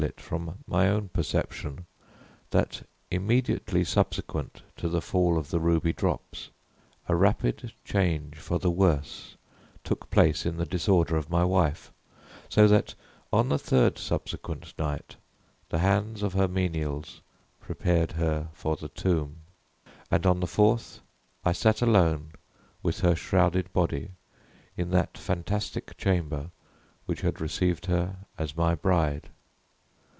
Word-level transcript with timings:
]it 0.11 0.19
from 0.19 0.55
my 0.65 0.87
own 0.87 1.07
perception 1.09 1.85
that, 2.49 2.81
immediately 3.11 3.83
subsequent 3.83 4.63
to 4.75 4.89
the 4.89 4.99
fall 5.01 5.37
of 5.37 5.51
the 5.51 5.59
ruby 5.59 5.93
drops, 5.93 6.49
a 7.07 7.15
rapid 7.15 7.71
change 7.85 8.35
for 8.37 8.57
the 8.57 8.71
worse 8.71 9.35
took 9.83 10.09
place 10.09 10.43
in 10.43 10.57
the 10.57 10.65
disorder 10.65 11.15
of 11.17 11.29
my 11.29 11.45
wife; 11.45 11.91
so 12.49 12.67
that, 12.67 12.95
on 13.31 13.49
the 13.49 13.59
third 13.59 13.99
subsequent 13.99 14.73
night, 14.79 15.17
the 15.69 15.77
hands 15.77 16.23
of 16.23 16.33
her 16.33 16.47
menials 16.47 17.21
prepared 17.59 18.13
her 18.13 18.49
for 18.53 18.75
the 18.75 18.89
tomb, 18.89 19.35
and 20.09 20.25
on 20.25 20.39
the 20.39 20.47
fourth, 20.47 21.01
I 21.45 21.51
sat 21.51 21.79
alone, 21.79 22.31
with 22.81 23.01
her 23.01 23.15
shrouded 23.15 23.71
body, 23.71 24.09
in 24.75 24.89
that 24.89 25.15
fantastic 25.15 25.95
chamber 25.95 26.49
which 27.05 27.21
had 27.21 27.39
received 27.39 27.85
her 27.85 28.15
as 28.39 28.57
my 28.57 28.73
bride. 28.73 29.29